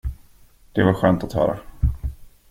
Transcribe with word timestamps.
Det 0.71 0.83
var 0.85 0.93
skönt 0.93 1.23
att 1.23 1.33
höra. 1.33 1.59